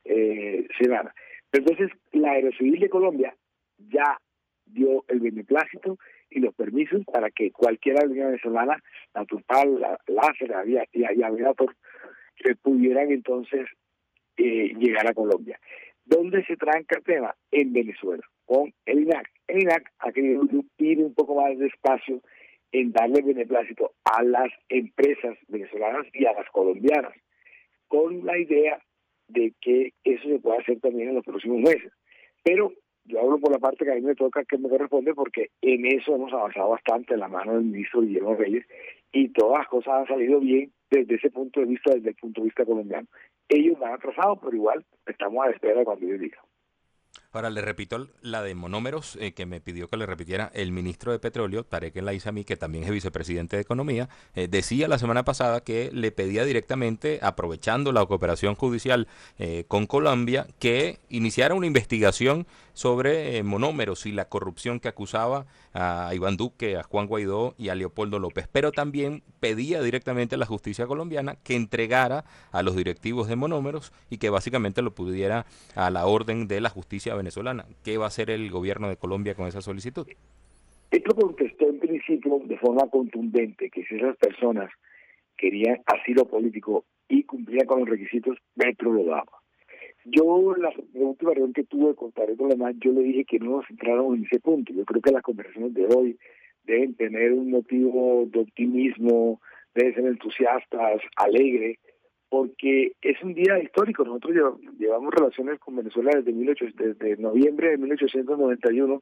eh, 0.03 0.67
semanas. 0.79 1.13
Entonces, 1.51 1.91
la 2.11 2.31
Aerocivil 2.31 2.79
de 2.79 2.89
Colombia 2.89 3.35
ya 3.77 4.19
dio 4.65 5.05
el 5.07 5.19
beneplácito 5.19 5.97
y 6.29 6.39
los 6.39 6.53
permisos 6.55 7.03
para 7.05 7.29
que 7.29 7.51
cualquier 7.51 7.97
aerolínea 7.97 8.27
venezolana, 8.27 8.81
la 9.13 9.25
Turpal, 9.25 9.79
la 9.79 9.99
Láser, 10.07 10.53
y, 10.67 10.99
y 10.99 11.23
Aviator, 11.23 11.75
que 12.35 12.55
pudieran 12.55 13.11
entonces 13.11 13.67
eh, 14.37 14.73
llegar 14.77 15.07
a 15.07 15.13
Colombia. 15.13 15.59
¿Dónde 16.03 16.43
se 16.45 16.57
tranca 16.57 16.97
el 16.97 17.03
tema? 17.03 17.35
En 17.51 17.73
Venezuela, 17.73 18.23
con 18.45 18.73
el 18.85 19.03
INAC. 19.03 19.31
El 19.47 19.63
INAC 19.63 19.91
ha 19.99 20.11
querido 20.11 20.43
ir 20.77 20.99
un 20.99 21.13
poco 21.13 21.41
más 21.41 21.57
despacio 21.57 22.21
en 22.75 22.91
darle 22.91 23.21
beneplácito 23.21 23.93
a 24.03 24.21
las 24.21 24.51
empresas 24.67 25.37
venezolanas 25.47 26.07
y 26.13 26.25
a 26.25 26.33
las 26.33 26.49
colombianas, 26.51 27.13
con 27.87 28.25
la 28.25 28.37
idea 28.37 28.81
de 29.29 29.53
que 29.61 29.93
eso 30.03 30.27
se 30.27 30.39
pueda 30.39 30.59
hacer 30.59 30.81
también 30.81 31.09
en 31.09 31.15
los 31.15 31.23
próximos 31.23 31.59
meses. 31.59 31.93
Pero 32.43 32.73
yo 33.05 33.21
hablo 33.21 33.39
por 33.39 33.53
la 33.53 33.59
parte 33.59 33.85
que 33.85 33.91
a 33.93 33.95
mí 33.95 34.01
me 34.01 34.15
toca 34.15 34.43
que 34.43 34.57
me 34.57 34.67
corresponde 34.67 35.13
porque 35.13 35.51
en 35.61 35.85
eso 35.85 36.15
hemos 36.15 36.33
avanzado 36.33 36.69
bastante 36.69 37.13
en 37.13 37.21
la 37.21 37.29
mano 37.29 37.53
del 37.53 37.63
ministro 37.63 38.01
Guillermo 38.01 38.35
Reyes 38.35 38.65
y 39.13 39.29
todas 39.29 39.59
las 39.59 39.67
cosas 39.69 39.93
han 39.93 40.07
salido 40.07 40.41
bien 40.41 40.69
desde 40.91 41.15
ese 41.15 41.29
punto 41.29 41.61
de 41.61 41.67
vista, 41.67 41.93
desde 41.93 42.09
el 42.09 42.15
punto 42.15 42.41
de 42.41 42.45
vista 42.45 42.65
colombiano. 42.65 43.07
Ellos 43.47 43.79
van 43.79 43.93
atrasados, 43.93 44.39
pero 44.43 44.53
igual 44.53 44.85
estamos 45.05 45.45
a 45.45 45.47
la 45.47 45.53
espera 45.53 45.79
de 45.79 45.85
cuando 45.85 46.05
ellos 46.05 46.19
digan. 46.19 46.44
Ahora 47.35 47.49
le 47.49 47.59
repito 47.59 48.07
la 48.21 48.41
de 48.41 48.55
monómeros 48.55 49.17
eh, 49.19 49.33
que 49.33 49.45
me 49.45 49.59
pidió 49.59 49.89
que 49.89 49.97
le 49.97 50.05
repitiera 50.05 50.49
el 50.53 50.71
ministro 50.71 51.11
de 51.11 51.19
Petróleo, 51.19 51.65
Tarek 51.65 51.97
El 51.97 52.07
Aizami, 52.07 52.45
que 52.45 52.55
también 52.55 52.85
es 52.85 52.91
vicepresidente 52.91 53.57
de 53.57 53.61
Economía, 53.61 54.07
eh, 54.35 54.47
decía 54.47 54.87
la 54.87 54.97
semana 54.97 55.25
pasada 55.25 55.59
que 55.59 55.91
le 55.91 56.13
pedía 56.13 56.45
directamente, 56.45 57.19
aprovechando 57.21 57.91
la 57.91 58.05
cooperación 58.05 58.55
judicial 58.55 59.09
eh, 59.37 59.65
con 59.67 59.85
Colombia, 59.85 60.47
que 60.59 60.99
iniciara 61.09 61.55
una 61.55 61.67
investigación 61.67 62.47
sobre 62.73 63.41
monómeros 63.43 64.05
y 64.05 64.11
la 64.11 64.27
corrupción 64.27 64.79
que 64.79 64.89
acusaba 64.89 65.45
a 65.73 66.11
Iván 66.13 66.35
Duque, 66.35 66.77
a 66.77 66.83
Juan 66.83 67.07
Guaidó 67.07 67.55
y 67.57 67.69
a 67.69 67.75
Leopoldo 67.75 68.19
López. 68.19 68.49
Pero 68.51 68.73
también 68.73 69.23
pedía 69.39 69.81
directamente 69.81 70.35
a 70.35 70.37
la 70.37 70.45
justicia 70.45 70.85
colombiana 70.85 71.35
que 71.35 71.55
entregara 71.55 72.25
a 72.51 72.63
los 72.63 72.75
directivos 72.75 73.29
de 73.29 73.37
monómeros 73.37 73.93
y 74.09 74.17
que 74.17 74.29
básicamente 74.29 74.81
lo 74.81 74.93
pudiera 74.93 75.45
a 75.73 75.89
la 75.89 76.05
orden 76.05 76.49
de 76.49 76.59
la 76.59 76.69
justicia 76.69 77.15
venezolana. 77.15 77.24
¿Qué 77.83 77.97
va 77.97 78.05
a 78.05 78.07
hacer 78.07 78.29
el 78.29 78.49
gobierno 78.51 78.89
de 78.89 78.97
Colombia 78.97 79.35
con 79.35 79.47
esa 79.47 79.61
solicitud? 79.61 80.07
Esto 80.91 81.15
contestó 81.15 81.67
en 81.67 81.79
principio 81.79 82.41
de 82.45 82.57
forma 82.57 82.87
contundente 82.89 83.69
que 83.69 83.83
si 83.85 83.95
esas 83.95 84.15
personas 84.17 84.71
querían 85.37 85.81
asilo 85.85 86.25
político 86.25 86.85
y 87.09 87.23
cumplían 87.23 87.65
con 87.65 87.79
los 87.79 87.89
requisitos, 87.89 88.37
Petro 88.55 88.93
lo 88.93 89.03
daba. 89.03 89.41
Yo, 90.05 90.55
la, 90.57 90.71
última 90.93 91.31
reunión 91.31 91.53
que 91.53 91.63
tuve 91.63 91.95
con 91.95 92.11
Tarek 92.11 92.39
Alemán, 92.39 92.79
yo 92.79 92.91
le 92.91 93.01
dije 93.01 93.25
que 93.25 93.39
no 93.39 93.57
nos 93.57 93.67
centráramos 93.67 94.17
en 94.17 94.25
ese 94.25 94.39
punto. 94.39 94.71
Yo 94.71 94.85
creo 94.85 95.01
que 95.01 95.11
las 95.11 95.23
conversaciones 95.23 95.73
de 95.73 95.87
hoy 95.87 96.19
deben 96.63 96.93
tener 96.95 97.33
un 97.33 97.49
motivo 97.49 98.25
de 98.27 98.39
optimismo, 98.41 99.41
deben 99.73 99.95
ser 99.95 100.05
entusiastas, 100.05 101.01
alegres, 101.15 101.79
porque 102.35 102.91
es 103.01 103.23
un 103.23 103.33
día 103.33 103.57
histórico. 103.59 104.03
Nosotros 104.03 104.59
llevamos, 104.77 105.13
relaciones 105.13 105.57
con 105.57 105.77
Venezuela 105.77 106.11
desde, 106.15 106.33
18, 106.33 106.65
desde 106.75 107.15
noviembre 107.15 107.69
de 107.69 107.77
1891. 107.77 109.01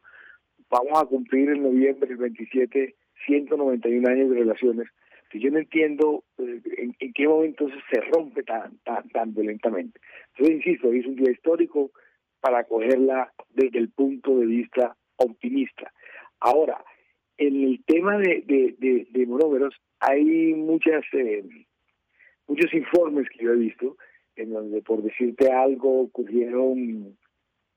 Vamos 0.69 1.01
a 1.01 1.05
cumplir 1.07 1.49
en 1.49 1.63
noviembre 1.63 2.09
del 2.09 2.17
27 2.17 2.93
191 3.25 4.07
años 4.07 4.29
de 4.29 4.35
relaciones. 4.35 4.87
Que 5.31 5.39
yo 5.39 5.49
no 5.49 5.57
entiendo 5.57 6.23
eh, 6.37 6.61
en, 6.77 7.11
qué 7.11 7.27
momento 7.27 7.67
se 7.91 8.01
rompe 8.01 8.43
tan, 8.43 8.77
tan, 8.83 9.09
tan 9.09 9.33
violentamente. 9.33 9.99
Entonces, 10.37 10.57
insisto, 10.57 10.93
es 10.93 11.03
un 11.07 11.15
día 11.15 11.31
histórico 11.31 11.89
para 12.39 12.59
acogerla 12.59 13.33
desde 13.49 13.79
el 13.79 13.89
punto 13.89 14.37
de 14.37 14.45
vista 14.45 14.95
optimista. 15.15 15.91
Ahora, 16.39 16.85
en 17.39 17.63
el 17.63 17.83
tema 17.83 18.19
de, 18.19 18.43
de, 18.45 19.07
hay 20.01 20.53
muchas 20.53 21.03
eh, 21.13 21.43
muchos 22.53 22.74
informes 22.74 23.27
que 23.29 23.43
yo 23.43 23.53
he 23.53 23.57
visto 23.57 23.98
en 24.36 24.53
donde, 24.53 24.81
por 24.81 25.01
decirte 25.01 25.51
algo, 25.51 26.10
cogieron 26.12 27.17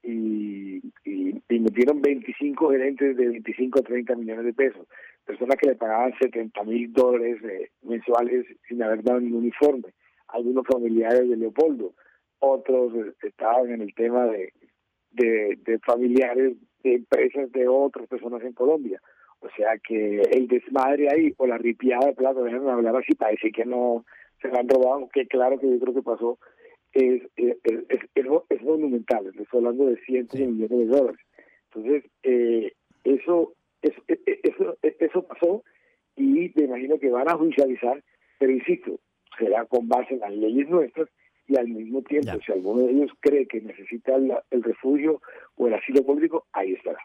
y, 0.03 0.83
y, 1.05 1.61
metieron 1.61 2.01
25 2.01 2.71
gerentes 2.71 3.17
de 3.17 3.29
25 3.29 3.81
a 3.81 3.83
30 3.83 4.15
millones 4.17 4.45
de 4.45 4.53
pesos, 4.53 4.87
personas 5.25 5.57
que 5.57 5.69
le 5.69 5.77
pagaban 5.77 6.13
70 6.21 6.63
mil 6.65 6.93
dólares 6.93 7.43
eh, 7.43 7.71
mensuales 7.83 8.47
sin 8.69 8.83
haber 8.83 9.03
dado 9.03 9.21
ningún 9.21 9.47
informe, 9.47 9.95
algunos 10.29 10.65
familiares 10.67 11.29
de 11.29 11.37
Leopoldo, 11.37 11.95
otros 12.39 12.95
eh, 12.95 13.13
estaban 13.23 13.71
en 13.71 13.81
el 13.81 13.95
tema 13.95 14.27
de, 14.27 14.53
de, 15.11 15.59
de 15.65 15.79
familiares 15.81 16.55
de 16.83 16.95
empresas 16.95 17.51
de 17.53 17.67
otras 17.67 18.07
personas 18.07 18.43
en 18.43 18.53
Colombia. 18.53 19.01
O 19.41 19.49
sea 19.57 19.77
que 19.79 20.23
el 20.23 20.49
desmadre 20.49 21.09
ahí, 21.11 21.35
o 21.37 21.47
la 21.47 21.59
ripiada 21.59 22.07
de 22.07 22.15
plata, 22.15 22.41
déjenme 22.41 22.71
hablar 22.71 22.97
así, 22.97 23.15
parece 23.15 23.51
que 23.51 23.65
no 23.65 24.05
se 24.41 24.49
la 24.49 24.61
han 24.61 24.69
robado, 24.69 25.09
que 25.13 25.27
claro 25.27 25.59
que 25.59 25.69
yo 25.69 25.79
creo 25.79 25.95
que 25.95 26.03
pasó, 26.03 26.39
es, 26.93 27.23
es, 27.37 27.57
es, 27.65 28.27
es 28.49 28.63
monumental, 28.63 29.27
estoy 29.27 29.47
hablando 29.53 29.87
de 29.87 29.97
cientos 30.05 30.39
de 30.39 30.47
millones 30.47 30.79
de 30.79 30.87
dólares. 30.87 31.21
Entonces, 31.75 32.11
eh, 32.23 32.73
eso, 33.05 33.53
eso, 33.83 34.03
eso, 34.43 34.79
eso 34.83 35.23
pasó 35.23 35.63
y 36.17 36.51
me 36.55 36.65
imagino 36.65 36.99
que 36.99 37.11
van 37.11 37.29
a 37.29 37.37
judicializar, 37.37 38.03
pero 38.39 38.53
insisto, 38.53 38.99
será 39.39 39.67
con 39.67 39.89
base 39.89 40.15
en 40.15 40.21
las 40.21 40.33
leyes 40.33 40.69
nuestras 40.69 41.09
y 41.49 41.57
al 41.57 41.69
mismo 41.69 42.03
tiempo, 42.03 42.33
si 42.45 42.53
alguno 42.53 42.87
de 42.87 42.93
ellos 42.93 43.13
cree 43.21 43.47
que 43.47 43.61
necesita 43.61 44.17
el 44.17 44.63
refugio 44.63 45.21
o 45.57 45.69
el 45.69 45.75
asilo 45.75 46.05
político, 46.05 46.47
ahí 46.53 46.73
estará. 46.73 46.99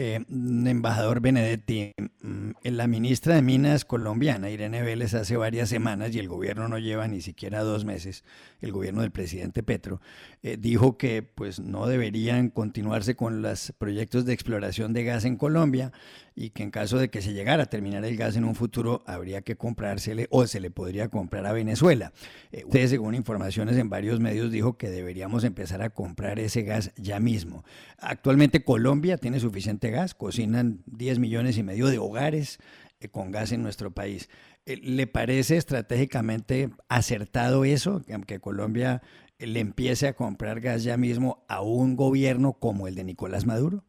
Eh, 0.00 0.24
embajador 0.30 1.20
Benedetti, 1.20 1.92
mm, 2.22 2.50
la 2.62 2.86
ministra 2.86 3.34
de 3.34 3.42
Minas 3.42 3.84
colombiana, 3.84 4.48
Irene 4.48 4.80
Vélez, 4.84 5.12
hace 5.14 5.36
varias 5.36 5.70
semanas, 5.70 6.14
y 6.14 6.20
el 6.20 6.28
gobierno 6.28 6.68
no 6.68 6.78
lleva 6.78 7.08
ni 7.08 7.20
siquiera 7.20 7.64
dos 7.64 7.84
meses, 7.84 8.22
el 8.60 8.70
gobierno 8.70 9.00
del 9.00 9.10
presidente 9.10 9.64
Petro, 9.64 10.00
eh, 10.44 10.56
dijo 10.56 10.98
que 10.98 11.24
pues 11.24 11.58
no 11.58 11.88
deberían 11.88 12.50
continuarse 12.50 13.16
con 13.16 13.42
los 13.42 13.72
proyectos 13.76 14.24
de 14.24 14.34
exploración 14.34 14.92
de 14.92 15.02
gas 15.02 15.24
en 15.24 15.34
Colombia 15.34 15.90
y 16.36 16.50
que 16.50 16.62
en 16.62 16.70
caso 16.70 16.98
de 16.98 17.10
que 17.10 17.20
se 17.20 17.32
llegara 17.32 17.64
a 17.64 17.66
terminar 17.66 18.04
el 18.04 18.16
gas 18.16 18.36
en 18.36 18.44
un 18.44 18.54
futuro, 18.54 19.02
habría 19.04 19.42
que 19.42 19.56
comprársele 19.56 20.28
o 20.30 20.46
se 20.46 20.60
le 20.60 20.70
podría 20.70 21.08
comprar 21.08 21.44
a 21.46 21.52
Venezuela. 21.52 22.12
Eh, 22.52 22.62
usted, 22.64 22.86
según 22.86 23.16
informaciones 23.16 23.76
en 23.76 23.90
varios 23.90 24.20
medios, 24.20 24.52
dijo 24.52 24.76
que 24.76 24.90
deberíamos 24.90 25.42
empezar 25.42 25.82
a 25.82 25.90
comprar 25.90 26.38
ese 26.38 26.62
gas 26.62 26.92
ya 26.96 27.18
mismo. 27.18 27.64
Actualmente 27.98 28.62
Colombia 28.62 29.18
tiene 29.18 29.40
suficiente 29.40 29.87
gas, 29.90 30.14
cocinan 30.14 30.80
10 30.86 31.18
millones 31.18 31.58
y 31.58 31.62
medio 31.62 31.86
de 31.86 31.98
hogares 31.98 32.58
eh, 33.00 33.08
con 33.08 33.30
gas 33.30 33.52
en 33.52 33.62
nuestro 33.62 33.90
país. 33.90 34.28
Eh, 34.66 34.76
¿Le 34.82 35.06
parece 35.06 35.56
estratégicamente 35.56 36.70
acertado 36.88 37.64
eso, 37.64 38.02
que 38.26 38.40
Colombia 38.40 39.02
le 39.38 39.60
empiece 39.60 40.08
a 40.08 40.14
comprar 40.14 40.60
gas 40.60 40.84
ya 40.84 40.96
mismo 40.96 41.44
a 41.48 41.62
un 41.62 41.96
gobierno 41.96 42.54
como 42.54 42.88
el 42.88 42.94
de 42.94 43.04
Nicolás 43.04 43.46
Maduro? 43.46 43.84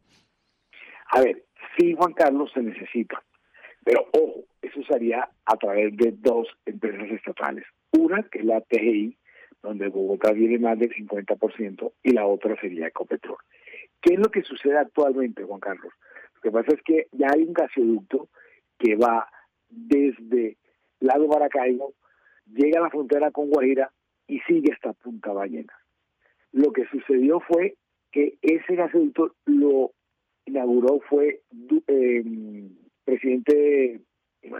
A 1.12 1.20
ver, 1.20 1.44
sí, 1.76 1.94
Juan 1.96 2.12
Carlos, 2.12 2.50
se 2.54 2.62
necesita. 2.62 3.22
Pero 3.84 4.06
ojo, 4.12 4.44
eso 4.62 4.80
sería 4.88 5.28
a 5.44 5.56
través 5.56 5.96
de 5.96 6.14
dos 6.18 6.46
empresas 6.66 7.10
estatales. 7.10 7.64
Una, 7.92 8.22
que 8.22 8.40
es 8.40 8.44
la 8.44 8.60
TGI, 8.60 9.16
donde 9.62 9.88
Bogotá 9.88 10.32
tiene 10.32 10.58
más 10.58 10.78
del 10.78 10.94
50%, 10.94 11.92
y 12.02 12.12
la 12.12 12.26
otra 12.26 12.58
sería 12.60 12.86
Ecopetrol. 12.86 13.38
¿Qué 14.00 14.14
es 14.14 14.18
lo 14.18 14.30
que 14.30 14.42
sucede 14.42 14.78
actualmente, 14.78 15.44
Juan 15.44 15.60
Carlos? 15.60 15.92
Lo 16.36 16.40
que 16.40 16.50
pasa 16.50 16.74
es 16.74 16.82
que 16.82 17.06
ya 17.12 17.28
hay 17.32 17.42
un 17.42 17.52
gasoducto 17.52 18.28
que 18.78 18.96
va 18.96 19.28
desde 19.68 20.56
Lago 21.00 21.28
Maracaibo, 21.28 21.94
llega 22.46 22.80
a 22.80 22.84
la 22.84 22.90
frontera 22.90 23.30
con 23.30 23.50
Guajira 23.50 23.92
y 24.26 24.40
sigue 24.40 24.72
hasta 24.72 24.92
Punta 24.92 25.32
Ballena. 25.32 25.72
Lo 26.52 26.72
que 26.72 26.86
sucedió 26.86 27.40
fue 27.40 27.76
que 28.10 28.38
ese 28.42 28.74
gasoducto 28.74 29.34
lo 29.44 29.92
inauguró 30.46 31.00
fue 31.08 31.42
eh, 31.86 32.24
presidente 33.04 34.00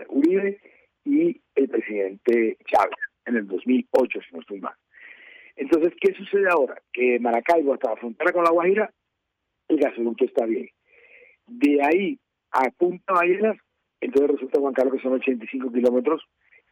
Uribe 0.09 0.61
y 1.04 1.40
el 1.54 1.68
presidente 1.68 2.59
Chávez 2.66 2.99
en 3.26 3.37
el 3.37 3.47
2008, 3.47 4.20
si 4.20 4.35
no 4.35 4.40
estoy 4.40 4.61
mal. 4.61 4.75
Entonces, 5.56 5.92
¿qué 6.00 6.12
sucede 6.14 6.49
ahora? 6.49 6.80
Que 6.92 7.18
Maracaibo 7.18 7.75
hasta 7.75 7.90
la 7.90 7.97
frontera 7.97 8.32
con 8.32 8.44
La 8.44 8.50
Guajira, 8.50 8.92
el 9.71 9.79
gasoducto 9.79 10.25
está 10.25 10.45
bien. 10.47 10.69
De 11.47 11.81
ahí 11.83 12.19
a 12.50 12.71
Punta 12.71 13.12
Ballenas, 13.12 13.57
entonces 14.00 14.31
resulta, 14.33 14.61
Juan 14.61 14.75
Carlos, 14.75 14.95
que 14.95 15.03
son 15.03 15.15
85 15.15 15.73
kilómetros 15.73 16.23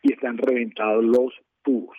y 0.02 0.12
están 0.12 0.38
reventados 0.38 1.04
los 1.04 1.32
tubos. 1.62 1.96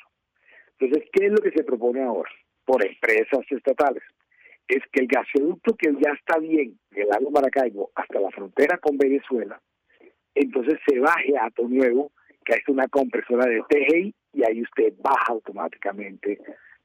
Entonces, 0.77 1.09
¿qué 1.11 1.27
es 1.27 1.31
lo 1.31 1.37
que 1.37 1.51
se 1.51 1.63
propone 1.63 2.01
ahora? 2.01 2.29
Por 2.65 2.85
empresas 2.85 3.45
estatales 3.49 4.03
es 4.67 4.83
que 4.91 5.01
el 5.01 5.07
gasoducto 5.07 5.75
que 5.75 5.91
ya 5.93 6.11
está 6.11 6.37
bien 6.37 6.77
del 6.91 7.07
lago 7.07 7.31
Maracaibo 7.31 7.91
hasta 7.95 8.19
la 8.19 8.29
frontera 8.29 8.77
con 8.77 8.97
Venezuela, 8.97 9.59
entonces 10.35 10.79
se 10.87 10.99
baje 10.99 11.35
a 11.37 11.45
Ato 11.45 11.67
Nuevo, 11.67 12.11
que 12.45 12.53
es 12.53 12.67
una 12.67 12.87
compresora 12.87 13.45
de 13.47 13.63
TGI, 13.67 14.13
y 14.33 14.43
ahí 14.43 14.61
usted 14.61 14.93
baja 14.99 15.33
automáticamente 15.33 16.39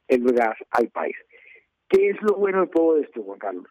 el 0.08 0.22
gas 0.32 0.56
al 0.70 0.88
país. 0.88 1.16
¿Qué 1.88 2.10
es 2.10 2.22
lo 2.22 2.36
bueno 2.36 2.62
de 2.62 2.68
todo 2.68 2.98
esto, 2.98 3.22
Juan 3.22 3.38
Carlos? 3.38 3.66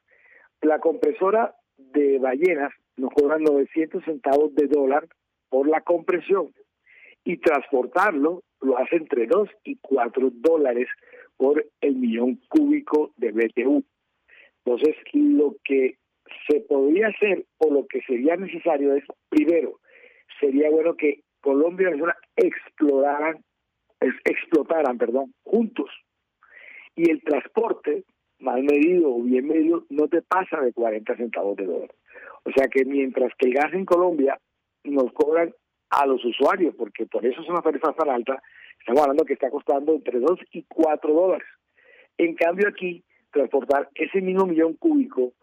La 0.64 0.80
compresora 0.80 1.54
de 1.78 2.20
ballenas 2.20 2.72
nos 2.96 3.12
cobra 3.14 3.38
900 3.38 4.02
centavos 4.06 4.56
de 4.56 4.68
dólar 4.68 5.08
por 5.50 5.68
la 5.68 5.82
compresión 5.82 6.54
y 7.26 7.38
transportarlo 7.38 8.44
lo 8.62 8.78
hace 8.78 8.96
entre 8.96 9.28
2 9.28 9.50
y 9.66 9.76
4 9.82 10.30
dólares 10.36 10.88
por 11.36 11.66
el 11.82 11.96
millón 11.96 12.40
cúbico 12.48 13.12
de 13.18 13.34
BTU. 13.34 13.84
Entonces, 14.64 14.96
lo 15.12 15.58
que 15.66 15.98
se 16.48 16.62
podría 16.62 17.08
hacer 17.10 17.44
o 17.58 17.74
lo 17.74 17.86
que 17.86 18.00
sería 18.04 18.38
necesario 18.38 18.96
es, 18.96 19.04
primero, 19.28 19.82
sería 20.40 20.70
bueno 20.70 20.96
que 20.96 21.24
Colombia 21.42 21.88
y 21.88 21.92
Venezuela 21.92 22.18
exploraran, 22.38 23.44
explotaran, 24.00 24.98
perdón, 24.98 25.34
juntos. 25.44 25.90
Y 26.96 27.12
el 27.12 27.22
transporte, 27.22 28.06
mal 28.40 28.64
medido 28.64 29.16
o 29.16 29.22
bien 29.22 29.48
medido, 29.48 29.86
no 29.90 30.08
te 30.08 30.22
pasa 30.22 30.60
de 30.62 30.74
40 30.74 31.16
centavos 31.16 31.56
de 31.56 31.66
dólar. 31.66 31.92
O 32.44 32.52
sea 32.56 32.68
que 32.68 32.86
mientras 32.86 33.32
que 33.38 33.48
el 33.48 33.54
gas 33.54 33.74
en 33.74 33.86
Colombia 33.86 34.38
nos 34.84 35.12
cobran 35.14 35.54
a 35.90 36.06
los 36.06 36.24
usuarios, 36.26 36.76
porque 36.76 37.06
por 37.06 37.26
eso 37.26 37.42
es 37.42 37.50
una 37.50 37.62
tarifa 37.62 37.94
tan 37.94 38.10
alta, 38.10 38.42
estamos 38.80 39.02
hablando 39.02 39.26
que 39.26 39.34
está 39.34 39.50
costando 39.50 39.94
entre 39.94 40.20
2 40.20 40.40
y 40.52 40.64
4 40.64 41.14
dólares. 41.14 41.48
En 42.18 42.36
cambio 42.36 42.68
aquí 42.68 43.04
transportar 43.32 43.90
ese 43.96 44.22
mismo 44.22 44.46
millón 44.46 44.74
cúbico 44.74 45.34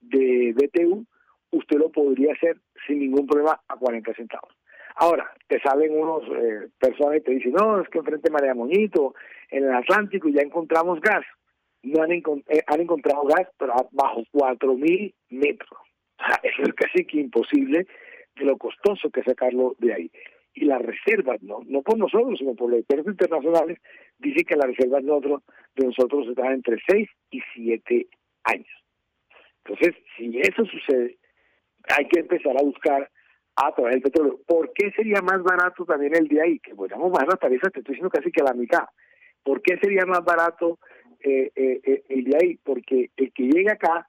de 0.00 0.54
BTU, 0.54 1.06
usted 1.50 1.78
lo 1.78 1.90
podría 1.90 2.32
hacer 2.32 2.58
sin 2.86 3.00
ningún 3.00 3.26
problema 3.26 3.60
a 3.68 3.76
40 3.76 4.14
centavos. 4.14 4.52
Ahora, 4.96 5.32
te 5.46 5.60
salen 5.60 5.96
unos 5.96 6.24
eh, 6.24 6.68
personas 6.78 7.18
y 7.18 7.20
te 7.20 7.30
dicen, 7.32 7.52
no, 7.52 7.80
es 7.80 7.88
que 7.88 7.98
enfrente 7.98 8.28
de 8.28 8.32
María 8.32 8.54
Moñito, 8.54 9.14
en 9.50 9.64
el 9.64 9.74
Atlántico 9.74 10.28
ya 10.28 10.42
encontramos 10.42 11.00
gas. 11.00 11.24
No 11.82 12.02
han, 12.02 12.12
eh, 12.12 12.22
han 12.66 12.80
encontrado 12.80 13.24
gas, 13.24 13.48
pero 13.58 13.74
bajo 13.92 14.22
4.000 14.32 15.14
metros. 15.30 15.80
O 16.18 16.24
sea, 16.24 16.40
eso 16.42 16.62
es 16.62 16.74
casi 16.74 17.04
que 17.04 17.20
imposible 17.20 17.86
de 18.36 18.44
lo 18.44 18.56
costoso 18.56 19.10
que 19.10 19.22
sacarlo 19.22 19.76
de 19.78 19.94
ahí. 19.94 20.10
Y 20.54 20.64
las 20.64 20.82
reservas, 20.82 21.40
no, 21.42 21.60
no 21.66 21.82
por 21.82 21.96
nosotros, 21.96 22.38
sino 22.38 22.54
por 22.54 22.70
los 22.70 22.80
expertos 22.80 23.12
internacionales, 23.12 23.78
dicen 24.18 24.44
que 24.44 24.56
las 24.56 24.66
reservas 24.66 25.02
de 25.02 25.08
nosotros, 25.08 25.42
de 25.76 25.86
nosotros 25.86 26.28
están 26.28 26.52
entre 26.52 26.78
6 26.88 27.08
y 27.30 27.40
7 27.54 28.06
años. 28.44 28.84
Entonces, 29.64 29.94
si 30.16 30.38
eso 30.40 30.64
sucede, 30.64 31.18
hay 31.96 32.08
que 32.08 32.20
empezar 32.20 32.56
a 32.58 32.64
buscar 32.64 33.08
a 33.56 33.74
través 33.74 33.94
del 33.94 34.02
petróleo. 34.02 34.40
¿Por 34.46 34.72
qué 34.72 34.90
sería 34.92 35.20
más 35.20 35.42
barato 35.42 35.84
también 35.84 36.16
el 36.16 36.28
de 36.28 36.40
ahí? 36.40 36.58
Que 36.60 36.72
bueno, 36.72 36.96
más 37.08 37.26
las 37.26 37.38
tarifas, 37.38 37.72
te 37.72 37.80
estoy 37.80 37.94
diciendo 37.94 38.10
casi 38.10 38.30
que 38.30 38.40
a 38.40 38.44
la 38.44 38.54
mitad. 38.54 38.84
¿Por 39.42 39.62
qué 39.62 39.78
sería 39.78 40.04
más 40.06 40.24
barato 40.24 40.78
eh, 41.20 41.50
eh, 41.54 41.80
eh, 41.84 42.04
el 42.08 42.24
de 42.24 42.36
ahí? 42.40 42.58
Porque 42.62 43.10
el 43.16 43.32
que 43.32 43.42
llega 43.44 43.72
acá 43.72 44.06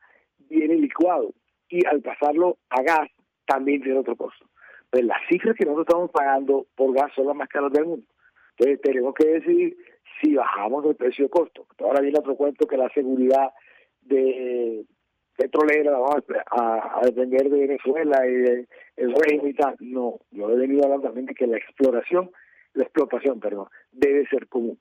viene 0.49 0.75
licuado 0.75 1.33
y 1.69 1.85
al 1.85 2.01
pasarlo 2.01 2.57
a 2.69 2.81
gas 2.81 3.09
también 3.45 3.81
tiene 3.81 3.99
otro 3.99 4.15
costo. 4.15 4.45
Pues 4.89 5.03
las 5.03 5.19
cifras 5.29 5.55
que 5.55 5.65
nosotros 5.65 5.87
estamos 5.87 6.11
pagando 6.11 6.67
por 6.75 6.93
gas 6.93 7.11
son 7.15 7.27
las 7.27 7.35
más 7.35 7.49
caras 7.49 7.71
del 7.71 7.85
mundo. 7.85 8.05
Entonces 8.57 8.81
tenemos 8.81 9.13
que 9.13 9.27
decidir 9.27 9.77
si 10.21 10.33
bajamos 10.33 10.85
el 10.85 10.95
precio 10.95 11.25
de 11.25 11.29
costo. 11.29 11.65
Ahora 11.79 12.01
viene 12.01 12.19
otro 12.19 12.35
cuento 12.35 12.67
que 12.67 12.77
la 12.77 12.89
seguridad 12.89 13.51
de 14.01 14.85
petrolera 15.39 15.91
vamos 15.91 16.23
a, 16.51 16.99
depender 17.05 17.49
de 17.49 17.67
Venezuela 17.67 18.27
y 18.27 18.33
de, 18.33 18.67
el 18.97 19.13
régimen 19.15 19.47
y 19.47 19.53
tal. 19.53 19.75
No, 19.79 20.19
yo 20.31 20.49
he 20.49 20.57
venido 20.57 20.83
hablando 20.83 21.07
también 21.07 21.27
de 21.27 21.33
que 21.33 21.47
la 21.47 21.57
exploración, 21.57 22.29
la 22.73 22.83
explotación, 22.83 23.39
perdón, 23.39 23.67
debe 23.91 24.27
ser 24.27 24.47
común. 24.47 24.77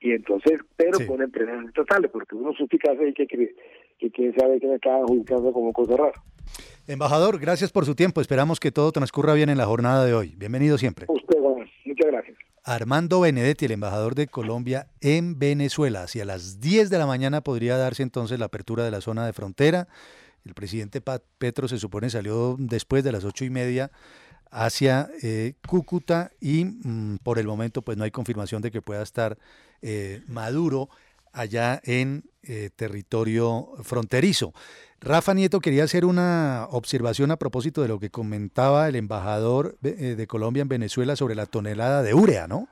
Y 0.00 0.12
entonces, 0.12 0.60
pero 0.76 0.98
con 1.06 1.20
empresas 1.20 1.72
totales, 1.74 2.10
porque 2.10 2.34
uno 2.34 2.52
suplica 2.54 2.92
y 2.94 3.12
que, 3.12 3.26
que, 3.26 3.54
que 3.98 4.10
quién 4.10 4.34
sabe 4.34 4.58
que 4.58 4.66
me 4.66 4.76
estaban 4.76 5.02
adjudicando 5.02 5.52
como 5.52 5.72
cosa 5.72 5.96
rara. 5.96 6.22
Embajador, 6.86 7.38
gracias 7.38 7.70
por 7.70 7.84
su 7.84 7.94
tiempo. 7.94 8.20
Esperamos 8.20 8.58
que 8.58 8.72
todo 8.72 8.90
transcurra 8.92 9.34
bien 9.34 9.50
en 9.50 9.58
la 9.58 9.66
jornada 9.66 10.04
de 10.04 10.14
hoy. 10.14 10.34
Bienvenido 10.38 10.78
siempre. 10.78 11.06
Usted, 11.08 11.38
bueno, 11.38 11.66
muchas 11.84 12.06
gracias. 12.06 12.38
Armando 12.64 13.20
Benedetti, 13.20 13.66
el 13.66 13.72
embajador 13.72 14.14
de 14.14 14.26
Colombia 14.26 14.86
en 15.02 15.38
Venezuela. 15.38 16.02
Hacia 16.02 16.24
las 16.24 16.60
10 16.60 16.88
de 16.88 16.98
la 16.98 17.06
mañana 17.06 17.42
podría 17.42 17.76
darse 17.76 18.02
entonces 18.02 18.38
la 18.38 18.46
apertura 18.46 18.84
de 18.84 18.90
la 18.90 19.00
zona 19.02 19.26
de 19.26 19.32
frontera. 19.32 19.88
El 20.44 20.54
presidente 20.54 21.02
Petro 21.38 21.68
se 21.68 21.78
supone 21.78 22.08
salió 22.08 22.56
después 22.58 23.04
de 23.04 23.12
las 23.12 23.24
ocho 23.24 23.44
y 23.44 23.50
media 23.50 23.90
hacia 24.50 25.10
eh, 25.22 25.54
Cúcuta 25.66 26.30
y 26.40 26.64
mm, 26.64 27.18
por 27.22 27.38
el 27.38 27.46
momento 27.46 27.82
pues 27.82 27.96
no 27.96 28.04
hay 28.04 28.10
confirmación 28.10 28.62
de 28.62 28.70
que 28.70 28.82
pueda 28.82 29.02
estar 29.02 29.38
eh, 29.82 30.22
Maduro 30.26 30.88
allá 31.32 31.80
en 31.84 32.24
eh, 32.42 32.70
territorio 32.74 33.68
fronterizo. 33.82 34.52
Rafa 35.00 35.32
Nieto 35.32 35.60
quería 35.60 35.84
hacer 35.84 36.04
una 36.04 36.66
observación 36.70 37.30
a 37.30 37.36
propósito 37.36 37.80
de 37.80 37.88
lo 37.88 37.98
que 37.98 38.10
comentaba 38.10 38.86
el 38.88 38.96
embajador 38.96 39.78
de 39.80 40.26
Colombia 40.26 40.60
en 40.60 40.68
Venezuela 40.68 41.16
sobre 41.16 41.34
la 41.34 41.46
tonelada 41.46 42.02
de 42.02 42.12
urea, 42.12 42.46
¿no? 42.46 42.68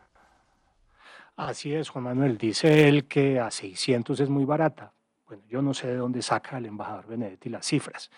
Así 1.38 1.72
es, 1.72 1.88
Juan 1.88 2.04
Manuel. 2.04 2.36
Dice 2.36 2.88
él 2.88 3.06
que 3.06 3.38
a 3.38 3.50
600 3.50 4.18
es 4.18 4.28
muy 4.28 4.44
barata. 4.44 4.92
Bueno, 5.28 5.44
yo 5.48 5.62
no 5.62 5.72
sé 5.72 5.86
de 5.86 5.96
dónde 5.96 6.20
saca 6.20 6.58
el 6.58 6.66
embajador 6.66 7.06
Benedetti 7.06 7.48
las 7.48 7.64
cifras. 7.64 8.10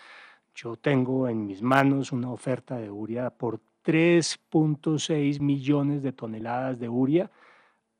Yo 0.55 0.75
tengo 0.75 1.27
en 1.27 1.45
mis 1.45 1.61
manos 1.61 2.11
una 2.11 2.31
oferta 2.31 2.77
de 2.77 2.89
urea 2.89 3.29
por 3.29 3.59
3.6 3.83 5.39
millones 5.39 6.03
de 6.03 6.11
toneladas 6.11 6.79
de 6.79 6.89
urea 6.89 7.31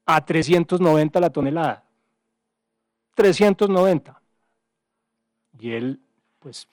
a 0.05 0.25
390 0.25 1.19
la 1.19 1.29
tonelada. 1.29 1.83
390 3.15 4.21
y 5.61 5.71
él 5.71 5.99
pues 6.39 6.67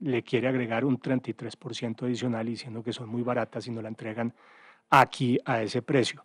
le 0.00 0.22
quiere 0.22 0.48
agregar 0.48 0.84
un 0.84 0.98
33% 0.98 2.04
adicional 2.04 2.46
diciendo 2.46 2.82
que 2.82 2.92
son 2.92 3.08
muy 3.08 3.22
baratas 3.22 3.66
y 3.66 3.70
no 3.70 3.82
la 3.82 3.88
entregan 3.88 4.34
aquí 4.90 5.38
a 5.44 5.62
ese 5.62 5.82
precio. 5.82 6.24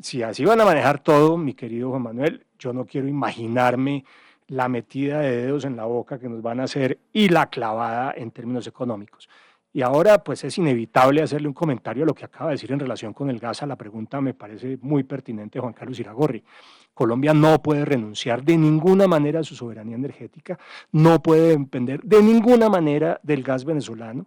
Si 0.00 0.22
así 0.22 0.44
van 0.44 0.60
a 0.60 0.64
manejar 0.64 1.00
todo, 1.00 1.36
mi 1.36 1.52
querido 1.52 1.90
Juan 1.90 2.02
Manuel, 2.02 2.46
yo 2.58 2.72
no 2.72 2.86
quiero 2.86 3.08
imaginarme 3.08 4.04
la 4.52 4.68
metida 4.68 5.20
de 5.20 5.46
dedos 5.46 5.64
en 5.64 5.76
la 5.76 5.86
boca 5.86 6.18
que 6.18 6.28
nos 6.28 6.42
van 6.42 6.60
a 6.60 6.64
hacer 6.64 6.98
y 7.10 7.30
la 7.30 7.48
clavada 7.48 8.12
en 8.14 8.30
términos 8.30 8.66
económicos. 8.66 9.28
Y 9.72 9.80
ahora, 9.80 10.22
pues 10.22 10.44
es 10.44 10.58
inevitable 10.58 11.22
hacerle 11.22 11.48
un 11.48 11.54
comentario 11.54 12.02
a 12.02 12.06
lo 12.06 12.14
que 12.14 12.26
acaba 12.26 12.50
de 12.50 12.56
decir 12.56 12.70
en 12.70 12.78
relación 12.78 13.14
con 13.14 13.30
el 13.30 13.38
gas. 13.38 13.62
A 13.62 13.66
la 13.66 13.76
pregunta 13.76 14.20
me 14.20 14.34
parece 14.34 14.78
muy 14.82 15.04
pertinente 15.04 15.58
Juan 15.58 15.72
Carlos 15.72 15.98
Iragorri. 15.98 16.44
Colombia 16.92 17.32
no 17.32 17.62
puede 17.62 17.86
renunciar 17.86 18.44
de 18.44 18.58
ninguna 18.58 19.08
manera 19.08 19.40
a 19.40 19.44
su 19.44 19.54
soberanía 19.54 19.96
energética, 19.96 20.58
no 20.90 21.22
puede 21.22 21.56
depender 21.56 22.02
de 22.02 22.22
ninguna 22.22 22.68
manera 22.68 23.18
del 23.22 23.42
gas 23.42 23.64
venezolano. 23.64 24.26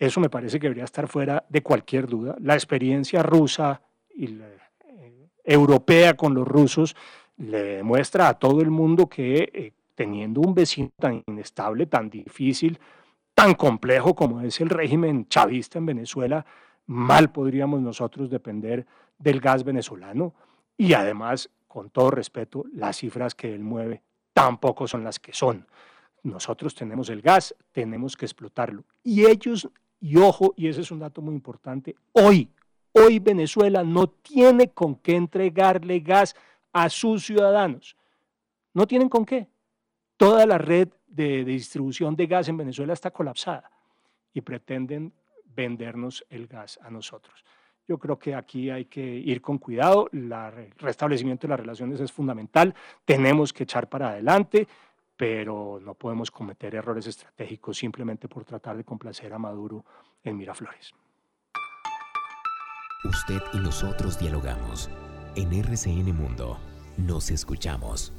Eso 0.00 0.18
me 0.18 0.28
parece 0.28 0.58
que 0.58 0.66
debería 0.66 0.84
estar 0.84 1.06
fuera 1.06 1.44
de 1.48 1.62
cualquier 1.62 2.08
duda. 2.08 2.34
La 2.40 2.54
experiencia 2.54 3.22
rusa 3.22 3.82
y 4.12 4.24
eh, 4.24 5.28
europea 5.44 6.14
con 6.14 6.34
los 6.34 6.48
rusos 6.48 6.96
le 7.40 7.62
demuestra 7.76 8.28
a 8.28 8.34
todo 8.34 8.60
el 8.60 8.70
mundo 8.70 9.08
que 9.08 9.50
eh, 9.52 9.72
teniendo 9.94 10.40
un 10.40 10.54
vecino 10.54 10.90
tan 10.98 11.22
inestable, 11.26 11.86
tan 11.86 12.10
difícil, 12.10 12.78
tan 13.34 13.54
complejo 13.54 14.14
como 14.14 14.40
es 14.42 14.60
el 14.60 14.68
régimen 14.68 15.26
chavista 15.28 15.78
en 15.78 15.86
Venezuela, 15.86 16.44
mal 16.86 17.32
podríamos 17.32 17.80
nosotros 17.80 18.28
depender 18.28 18.86
del 19.18 19.40
gas 19.40 19.64
venezolano. 19.64 20.34
Y 20.76 20.92
además, 20.92 21.50
con 21.66 21.88
todo 21.90 22.10
respeto, 22.10 22.64
las 22.74 22.98
cifras 22.98 23.34
que 23.34 23.54
él 23.54 23.60
mueve 23.60 24.02
tampoco 24.34 24.86
son 24.86 25.02
las 25.02 25.18
que 25.18 25.32
son. 25.32 25.66
Nosotros 26.22 26.74
tenemos 26.74 27.08
el 27.08 27.22
gas, 27.22 27.54
tenemos 27.72 28.16
que 28.16 28.26
explotarlo. 28.26 28.84
Y 29.02 29.24
ellos, 29.24 29.68
y 29.98 30.18
ojo, 30.18 30.52
y 30.56 30.68
ese 30.68 30.82
es 30.82 30.90
un 30.90 30.98
dato 30.98 31.22
muy 31.22 31.34
importante, 31.34 31.96
hoy, 32.12 32.50
hoy 32.92 33.18
Venezuela 33.18 33.82
no 33.82 34.08
tiene 34.08 34.68
con 34.68 34.96
qué 34.96 35.16
entregarle 35.16 36.00
gas 36.00 36.34
a 36.72 36.88
sus 36.88 37.24
ciudadanos. 37.24 37.96
No 38.74 38.86
tienen 38.86 39.08
con 39.08 39.24
qué. 39.24 39.48
Toda 40.16 40.46
la 40.46 40.58
red 40.58 40.88
de, 41.06 41.44
distribución 41.44 42.14
de 42.14 42.26
gas 42.26 42.48
en 42.48 42.56
Venezuela 42.56 42.92
está 42.92 43.10
colapsada 43.10 43.70
y 44.32 44.40
pretenden 44.40 45.12
vendernos 45.44 46.24
el 46.30 46.46
gas 46.46 46.78
a 46.82 46.90
nosotros. 46.90 47.44
Yo 47.88 47.98
creo 47.98 48.18
que 48.18 48.34
aquí 48.34 48.70
hay 48.70 48.84
que 48.84 49.02
ir 49.02 49.40
con 49.40 49.58
cuidado, 49.58 50.08
el 50.12 50.30
restablecimiento 50.78 51.46
de 51.46 51.50
las 51.50 51.60
relaciones 51.60 52.00
es 52.00 52.12
fundamental, 52.12 52.74
tenemos 53.04 53.52
que 53.52 53.64
echar 53.64 53.88
para 53.88 54.10
adelante, 54.10 54.68
pero 55.16 55.80
no 55.82 55.94
podemos 55.94 56.30
cometer 56.30 56.74
errores 56.74 57.06
estratégicos 57.08 57.76
simplemente 57.76 58.28
por 58.28 58.44
tratar 58.44 58.76
de 58.76 58.84
complacer 58.84 59.32
a 59.34 59.38
Maduro 59.38 59.84
en 60.22 60.36
Miraflores. 60.36 60.92
Usted 63.04 63.40
y 63.54 63.58
nosotros 63.58 64.18
dialogamos. 64.18 64.88
En 65.40 65.54
RCN 65.54 66.14
Mundo 66.14 66.58
nos 66.98 67.30
escuchamos. 67.30 68.12